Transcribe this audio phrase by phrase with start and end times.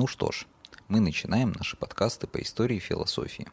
[0.00, 0.46] Ну что ж,
[0.88, 3.46] мы начинаем наши подкасты по истории и философии.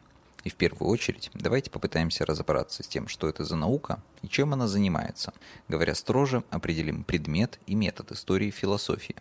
[0.44, 4.54] И в первую очередь давайте попытаемся разобраться с тем, что это за наука и чем
[4.54, 5.34] она занимается.
[5.68, 9.16] Говоря строже, определим предмет и метод истории и философии.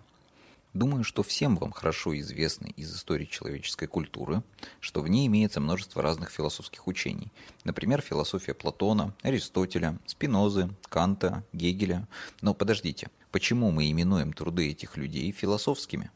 [0.73, 4.41] Думаю, что всем вам хорошо известно из истории человеческой культуры,
[4.79, 7.33] что в ней имеется множество разных философских учений.
[7.65, 12.07] Например, философия Платона, Аристотеля, Спинозы, Канта, Гегеля.
[12.39, 16.09] Но подождите, почему мы именуем труды этих людей философскими?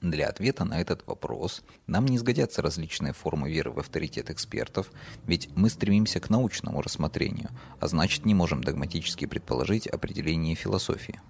[0.00, 4.92] Для ответа на этот вопрос нам не сгодятся различные формы веры в авторитет экспертов,
[5.26, 11.20] ведь мы стремимся к научному рассмотрению, а значит не можем догматически предположить определение философии.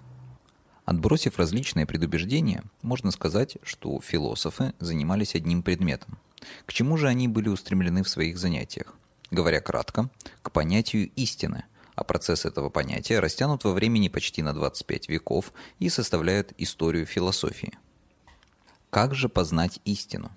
[0.85, 6.19] Отбросив различные предубеждения, можно сказать, что философы занимались одним предметом.
[6.65, 8.93] К чему же они были устремлены в своих занятиях?
[9.31, 10.09] Говоря кратко,
[10.43, 15.89] к понятию истины, а процесс этого понятия растянут во времени почти на 25 веков и
[15.89, 17.73] составляют историю философии–
[18.89, 20.31] как же познать истину?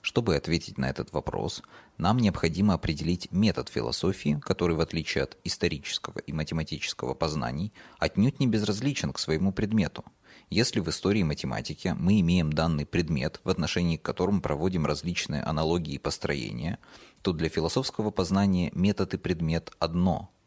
[0.00, 1.62] Чтобы ответить на этот вопрос,
[1.98, 8.46] нам необходимо определить метод философии, который, в отличие от исторического и математического познаний, отнюдь не
[8.46, 10.04] безразличен к своему предмету.
[10.48, 15.94] Если в истории математики мы имеем данный предмет, в отношении к которому проводим различные аналогии
[15.94, 16.78] и построения,
[17.20, 20.30] то для философского познания метод и предмет одно–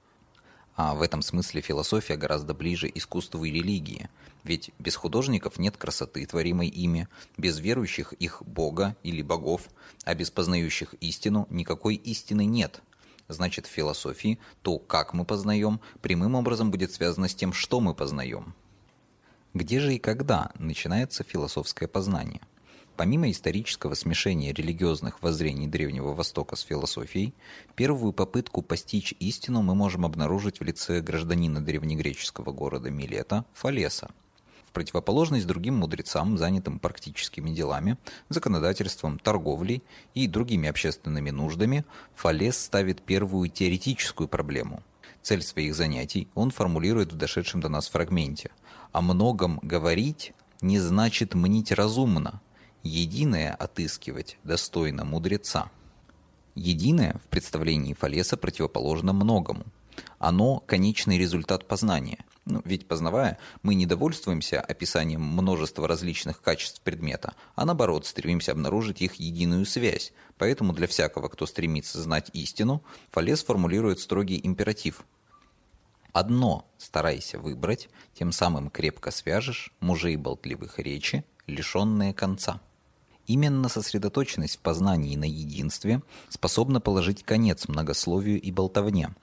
[0.76, 4.10] а в этом смысле философия гораздо ближе искусству и религии,
[4.44, 7.08] ведь без художников нет красоты, творимой ими,
[7.38, 9.70] без верующих их Бога или богов,
[10.04, 12.82] а без познающих истину никакой истины нет.
[13.30, 17.94] Значит, в философии то, как мы познаем, прямым образом будет связано с тем, что мы
[17.94, 18.54] познаем.
[19.54, 22.42] Где же и когда начинается философское познание?
[22.96, 27.34] Помимо исторического смешения религиозных воззрений Древнего Востока с философией,
[27.76, 34.12] первую попытку постичь истину мы можем обнаружить в лице гражданина древнегреческого города Милета Фалеса.
[34.68, 37.98] В противоположность другим мудрецам, занятым практическими делами,
[38.30, 39.82] законодательством, торговлей
[40.14, 44.84] и другими общественными нуждами, Фалес ставит первую теоретическую проблему.
[45.24, 48.52] Цель своих занятий он формулирует в дошедшем до нас фрагменте.
[48.92, 52.42] «О многом говорить не значит мнить разумно,
[52.84, 55.72] единое отыскивать достойно мудреца.
[56.56, 59.66] Единое в представлении Фалеса противоположно многому.
[60.20, 62.26] Оно– конечный результат познания.
[62.46, 69.02] Ну, ведь познавая, мы не довольствуемся описанием множества различных качеств предмета, а наоборот стремимся обнаружить
[69.02, 70.12] их единую связь.
[70.38, 75.06] Поэтому для всякого, кто стремится знать истину, Фалес формулирует строгий императив.
[76.12, 82.62] Одно старайся выбрать, тем самым крепко свяжешь мужей болтливых речи, лишенные конца.
[83.26, 89.16] Именно сосредоточенность в познании на единстве способна положить конец многословию и болтовне.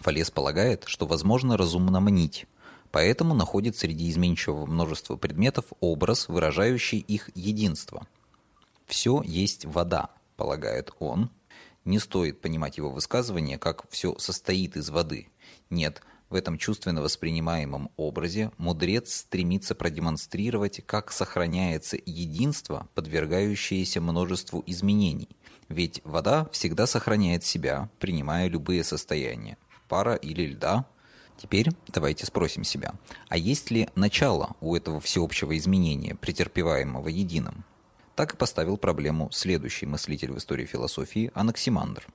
[0.00, 2.46] Фалес полагает, что возможно разумно мнить,
[2.90, 8.06] поэтому находит среди изменчивого множества предметов образ, выражающий их единство.
[8.86, 11.30] «Все есть вода»,— полагает он.
[11.84, 15.28] Не стоит понимать его высказывание, как «все состоит из воды».
[15.70, 25.28] Нет, в этом чувственно воспринимаемом образе мудрец стремится продемонстрировать, как сохраняется единство, подвергающееся множеству изменений.
[25.68, 29.58] Ведь вода всегда сохраняет себя, принимая любые состояния,
[29.88, 30.86] пара или льда.
[31.36, 32.94] Теперь давайте спросим себя,
[33.28, 37.64] а есть ли начало у этого всеобщего изменения, претерпеваемого единым?
[38.14, 42.06] Так и поставил проблему следующий мыслитель в истории философии Анаксимандр.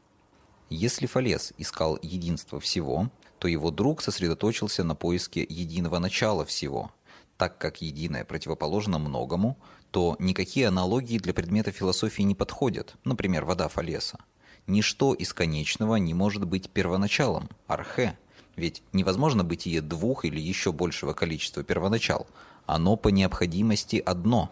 [0.70, 3.10] Если Фалес искал единство всего,
[3.40, 6.92] то его друг сосредоточился на поиске единого начала всего.
[7.38, 9.58] Так как единое противоположно многому,
[9.92, 14.20] то никакие аналогии для предмета философии не подходят, например, вода Фалеса.
[14.68, 18.18] Ничто из конечного не может быть первоначалом, архе,
[18.56, 22.28] ведь невозможно бытие двух или еще большего количества первоначал.
[22.66, 24.50] Оно по необходимости одно.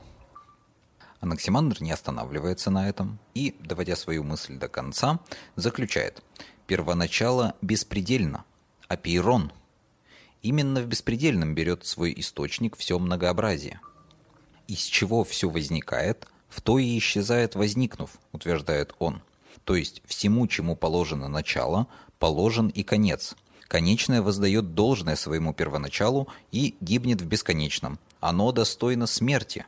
[1.19, 5.19] Анаксимандр не останавливается на этом и, доводя свою мысль до конца,
[5.55, 6.21] заключает
[6.67, 8.43] «первоначало беспредельно,
[8.93, 9.51] апейрон.
[10.41, 13.79] Именно в беспредельном берет свой источник все многообразие.
[14.67, 19.21] Из чего все возникает, в то и исчезает возникнув, утверждает он.
[19.63, 21.87] То есть всему, чему положено начало,
[22.19, 23.35] положен и конец.
[23.67, 27.99] Конечное воздает должное своему первоначалу и гибнет в бесконечном.
[28.19, 29.65] Оно достойно смерти.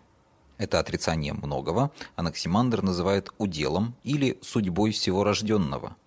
[0.57, 5.95] Это отрицание многого Анаксимандр называет уделом или судьбой всего рожденного–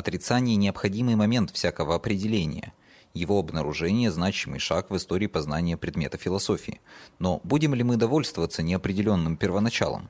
[0.00, 2.72] Отрицание– необходимый момент всякого определения.
[3.12, 6.80] Его обнаружение– значимый шаг в истории познания предмета философии.
[7.18, 10.08] Но будем ли мы довольствоваться неопределенным первоначалом?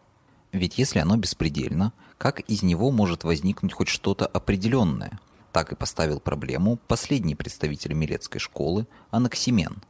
[0.52, 5.18] Ведь если оно беспредельно, как из него может возникнуть хоть что-то определенное?
[5.50, 9.82] Так и поставил проблему последний представитель Милецкой школы Анаксимен.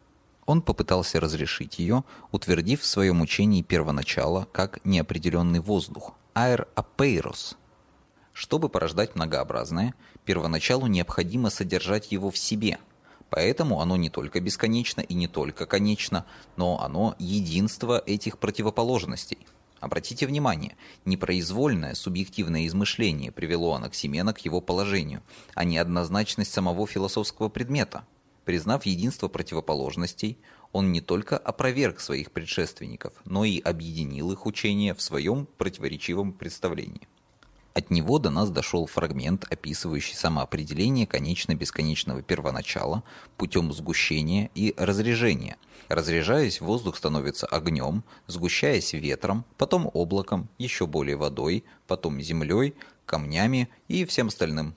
[0.47, 7.59] Он попытался разрешить ее, утвердив в своем учении первоначало как неопределенный воздух– аэр апейрос.
[8.41, 9.95] Чтобы порождать многообразное,
[10.25, 12.79] первоначалу необходимо содержать его в себе–
[13.29, 16.27] Поэтому оно не только бесконечно и не только конечно,
[16.57, 19.39] но оно единство этих противоположностей.
[19.79, 25.23] Обратите внимание, непроизвольное субъективное измышление привело Анаксимена к его положению,
[25.55, 28.05] а не однозначность самого философского предмета.
[28.45, 30.39] Признав единство противоположностей,
[30.73, 37.07] он не только опроверг своих предшественников, но и объединил их учение в своем противоречивом представлении.
[37.73, 43.05] От него до нас дошел фрагмент, описывающий самоопределение конечно-бесконечного первоначала
[43.37, 45.57] путем сгущения и разрежения.
[45.89, 52.75] Разряжаясь, воздух становится огнем, сгущаясь ветром, потом облаком, еще более водой, потом землей,
[53.07, 54.75] камнями и всем остальным.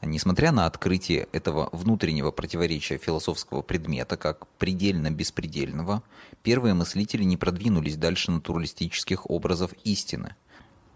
[0.00, 6.02] Несмотря на открытие этого внутреннего противоречия философского предмета как предельно-беспредельного,
[6.42, 10.36] первые мыслители не продвинулись дальше натуралистических образов истины–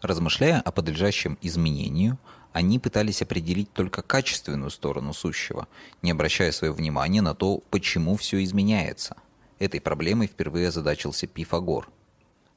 [0.02, 2.18] Размышляя о подлежащем изменению,
[2.52, 5.68] они пытались определить только качественную сторону сущего,
[6.02, 9.16] не обращая свое внимание на то, почему все изменяется.
[9.58, 11.88] Этой проблемой впервые озадачился Пифагор.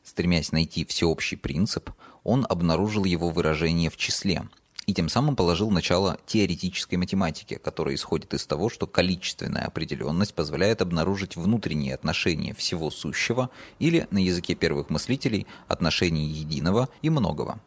[0.03, 1.91] Стремясь найти всеобщий принцип,
[2.24, 4.47] он обнаружил его выражение в числе,
[4.89, 10.81] и тем самым положил начало теоретической математике, которая исходит из того, что количественная определенность позволяет
[10.81, 17.59] обнаружить внутренние отношения всего сущего или, на языке первых мыслителей, отношения единого и многого.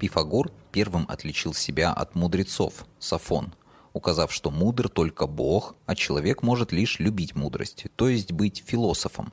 [0.00, 3.54] Пифагор первым отличил себя от мудрецов, Сафон,
[3.92, 9.32] указав, что мудр только Бог, а человек может лишь любить мудрость, то есть быть философом.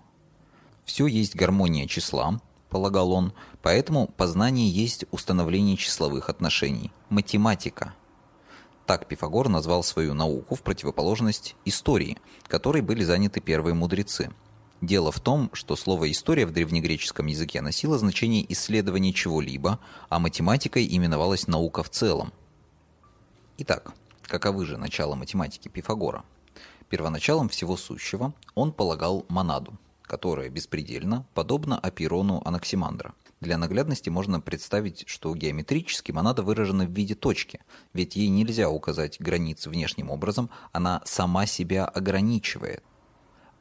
[0.85, 2.39] Все есть гармония числа,
[2.73, 7.93] полагал он, поэтому познание есть установление числовых отношений, математика.
[8.87, 12.17] Так Пифагор назвал свою науку в противоположность истории,
[12.47, 14.31] которой были заняты первые мудрецы.
[14.81, 19.79] Дело в том, что слово «история» в древнегреческом языке носило значение исследования чего-либо,
[20.09, 22.33] а математикой именовалась наука в целом.
[23.59, 23.93] Итак,
[24.23, 26.25] каковы же начала математики Пифагора?
[26.89, 29.77] Первоначалом всего сущего он полагал монаду,
[30.13, 33.15] которая беспредельна, подобно апирону Анаксимандра.
[33.41, 37.61] Для наглядности можно представить, что геометрически монада выражена в виде точки,
[37.93, 42.83] ведь ей нельзя указать границы внешним образом, она сама себя ограничивает.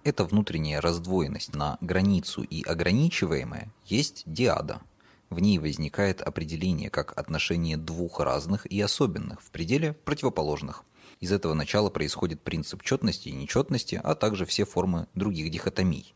[0.05, 4.83] Эта внутренняя раздвоенность на границу и ограничиваемое есть диада.
[5.31, 10.85] В ней возникает определение как отношение двух разных и особенных, в пределе противоположных.
[11.21, 16.15] Из этого начала происходит принцип четности и нечетности, а также все формы других дихотомий.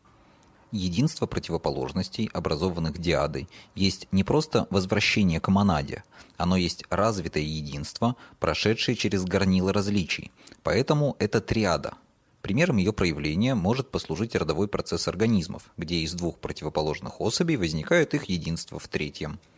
[0.71, 6.03] Единство противоположностей, образованных диадой, есть не просто возвращение к монаде,
[6.35, 10.31] оно есть развитое единство, прошедшее через горнило различий.
[10.63, 11.93] Поэтому это триада.
[12.41, 18.25] Примером ее проявления может послужить родовой процесс организмов, где из двух противоположных особей возникает их
[18.25, 19.39] единство в третьем–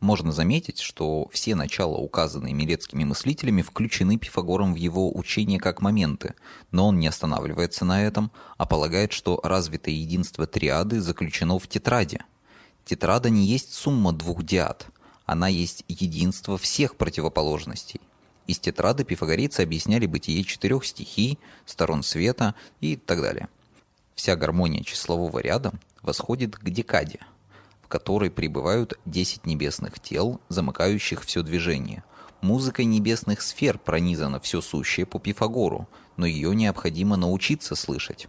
[0.00, 6.34] можно заметить, что все начала, указанные милецкими мыслителями, включены Пифагором в его учение как моменты,
[6.70, 12.24] но он не останавливается на этом, а полагает, что развитое единство триады заключено в тетраде.
[12.84, 14.86] Тетрада не есть сумма двух диад,
[15.26, 18.00] она есть единство всех противоположностей.
[18.46, 23.48] Из тетрады пифагорейцы объясняли бытие четырех стихий, сторон света и так далее.
[24.14, 25.72] Вся гармония числового ряда
[26.02, 27.20] восходит к декаде–
[27.90, 32.04] которой пребывают 10 небесных тел, замыкающих все движение.
[32.40, 38.28] Музыкой небесных сфер пронизано все сущее по Пифагору, но ее необходимо научиться слышать.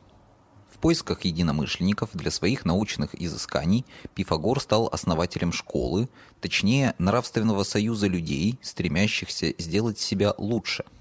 [0.73, 6.09] В поисках единомышленников для своих научных изысканий Пифагор стал основателем школы,
[6.41, 10.83] точнее нравственного союза людей, стремящихся сделать себя лучше–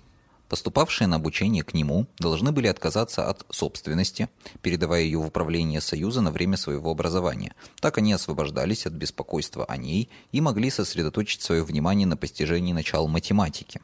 [0.50, 4.28] Поступавшие на обучение к нему должны были отказаться от собственности,
[4.62, 7.54] передавая ее в управление Союза на время своего образования.
[7.78, 13.06] Так они освобождались от беспокойства о ней и могли сосредоточить свое внимание на постижении начал
[13.06, 13.80] математики.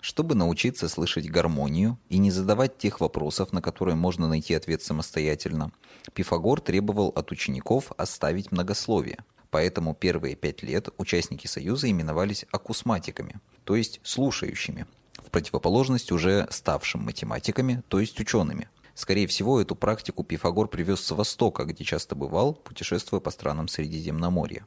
[0.00, 5.70] Чтобы научиться слышать гармонию и не задавать тех вопросов, на которые можно найти ответ самостоятельно,
[6.14, 9.18] Пифагор требовал от учеников оставить многословие.
[9.50, 14.86] Поэтому первые пять лет участники Союза именовались акусматиками, то есть слушающими–
[15.24, 18.68] в противоположность уже ставшим математиками, то есть учеными.
[18.94, 24.66] Скорее всего, эту практику Пифагор привез с Востока, где часто бывал, путешествуя по странам Средиземноморья.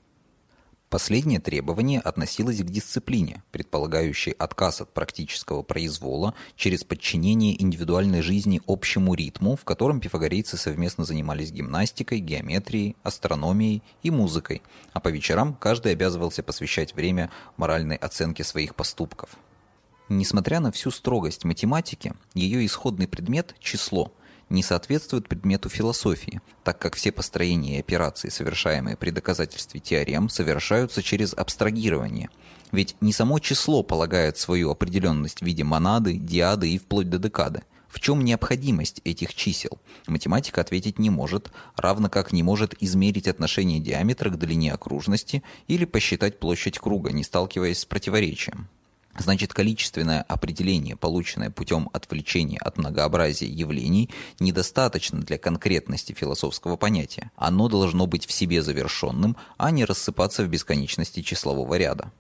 [0.93, 9.15] Последнее требование относилось к дисциплине, предполагающей отказ от практического произвола через подчинение индивидуальной жизни общему
[9.15, 14.61] ритму, в котором пифагорейцы совместно занимались гимнастикой, геометрией, астрономией и музыкой,
[14.93, 19.37] а по вечерам каждый обязывался посвящать время моральной оценке своих поступков–
[20.09, 24.11] Несмотря на всю строгость математики, ее исходный предмет– число–
[24.53, 31.01] не соответствует предмету философии, так как все построения и операции, совершаемые при доказательстве теорем, совершаются
[31.01, 32.29] через абстрагирование.
[32.71, 37.63] Ведь не само число полагает свою определенность в виде монады, диады и вплоть до декады.
[37.87, 39.79] В чем необходимость этих чисел?
[40.07, 45.85] Математика ответить не может, равно как не может измерить отношение диаметра к длине окружности или
[45.85, 48.67] посчитать площадь круга, не сталкиваясь с противоречием.
[49.17, 57.31] Значит, количественное определение, полученное путем отвлечения от многообразия явлений, недостаточно для конкретности философского понятия.
[57.35, 62.11] Оно должно быть в себе завершенным, а не рассыпаться в бесконечности числового ряда.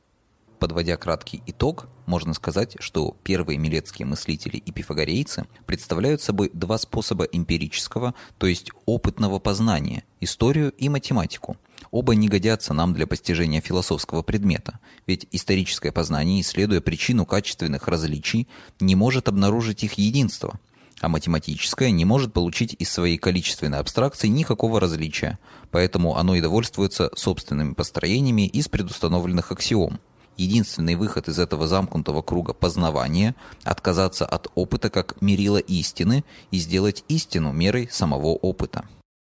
[0.59, 7.25] Подводя краткий итог, можно сказать, что первые милецкие мыслители и пифагорейцы представляют собой два способа
[7.25, 11.57] эмпирического, то есть опытного познания– историю и математику.
[11.93, 18.47] Оба не годятся нам для постижения философского предмета, ведь историческое познание, исследуя причину качественных различий,
[18.79, 20.59] не может обнаружить их единство–
[21.01, 25.37] а математическое не может получить из своей количественной абстракции никакого различия,
[25.69, 29.99] поэтому оно и довольствуется собственными построениями из предустановленных аксиом.
[30.37, 37.03] Единственный выход из этого замкнутого круга познавания– отказаться от опыта как мерила истины и сделать
[37.09, 38.85] истину мерой самого опыта.